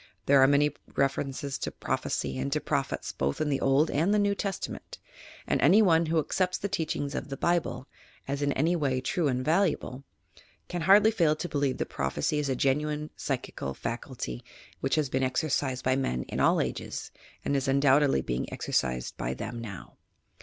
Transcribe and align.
There 0.25 0.41
are 0.41 0.47
many 0.47 0.71
references 0.95 1.59
to 1.59 1.69
prophecy 1.69 2.35
and 2.39 2.51
to 2.53 2.59
prophets 2.59 3.11
both 3.11 3.39
in 3.39 3.49
the 3.49 3.61
Old 3.61 3.91
and 3.91 4.11
the 4.11 4.17
New 4.17 4.33
Testament, 4.33 4.97
and 5.45 5.61
any 5.61 5.83
one 5.83 6.07
who 6.07 6.17
accepts 6.17 6.57
the 6.57 6.67
teachings 6.67 7.13
of 7.13 7.29
the 7.29 7.37
Bible, 7.37 7.87
as 8.27 8.41
in 8.41 8.51
any 8.53 8.75
way 8.75 8.99
true 8.99 9.27
and 9.27 9.45
valuable, 9.45 10.03
can 10.67 10.81
hardly 10.89 11.11
fail 11.11 11.35
to 11.35 11.47
believe 11.47 11.77
that 11.77 11.89
prophecy 11.89 12.39
is 12.39 12.49
a 12.49 12.55
genuine 12.55 13.11
psychical 13.15 13.75
faculty 13.75 14.43
which 14.79 14.95
has 14.95 15.07
been 15.07 15.21
exercised 15.21 15.83
by 15.85 15.95
men 15.95 16.23
in 16.23 16.39
all 16.39 16.59
ages 16.59 17.11
and 17.45 17.55
is 17.55 17.67
undoubtedly 17.67 18.21
being 18.23 18.47
exerci 18.47 19.03
sed 19.03 19.11
by 19.17 19.35
them 19.35 19.59
now. 19.59 19.97